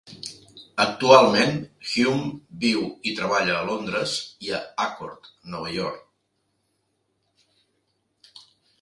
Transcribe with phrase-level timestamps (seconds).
[0.85, 1.53] Actualment,
[1.89, 2.31] Hume
[2.63, 4.17] viu i treballa a Londres
[4.49, 8.43] i a Accord, Nova York.